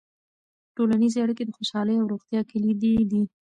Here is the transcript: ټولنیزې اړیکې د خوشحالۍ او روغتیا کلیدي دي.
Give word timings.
ټولنیزې 0.75 1.19
اړیکې 1.23 1.43
د 1.45 1.51
خوشحالۍ 1.57 1.95
او 1.99 2.09
روغتیا 2.13 2.41
کلیدي 2.51 2.93
دي. 3.11 3.23